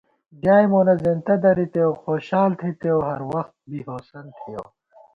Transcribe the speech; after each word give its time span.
ڈیائے 0.41 0.65
مونہ 0.71 0.93
زېنہ 1.01 1.35
درِتېؤ 1.43 1.91
خوشال 2.01 2.51
تھِتېؤ، 2.59 2.99
ہر 3.07 3.21
وخت 3.31 3.55
بی 3.69 3.79
ہوسند 3.87 4.29
تھِیَؤ 4.39 4.65